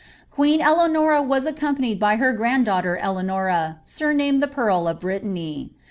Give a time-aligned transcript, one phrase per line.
[0.31, 5.73] Queen Eleanora was arcompanied by her grand daughter Eleanora, sumamed the Pearl of Brittany.